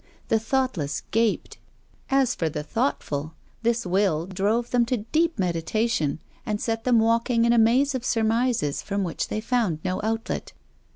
The 0.29 0.39
thoughtless 0.39 1.01
gaped. 1.11 1.59
As 2.09 2.33
for 2.33 2.49
the 2.49 2.63
thour 2.63 2.93
htful, 2.99 3.33
this 3.61 3.85
will 3.85 4.25
drove 4.25 4.71
them 4.71 4.83
to 4.87 4.97
deep 5.11 5.37
meditation, 5.37 6.19
and 6.43 6.59
set 6.59 6.85
them 6.85 6.97
walking 6.97 7.45
in 7.45 7.53
a 7.53 7.59
maze 7.59 7.93
of 7.93 8.03
surmises, 8.03 8.81
from 8.81 9.03
which 9.03 9.27
they 9.27 9.39
found 9.41 9.77
no 9.85 10.01
outlet. 10.03 10.53